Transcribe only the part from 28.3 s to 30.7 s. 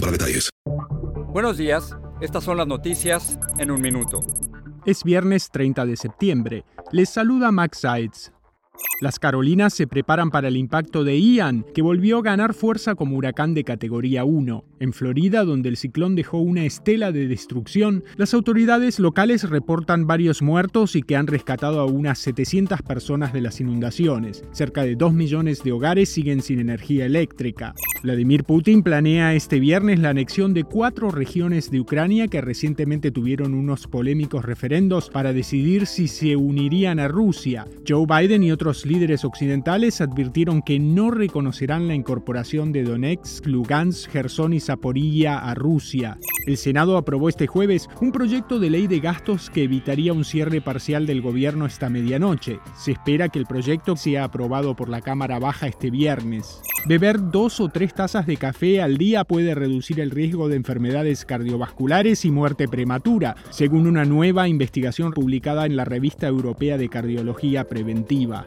Putin planea este viernes la anexión de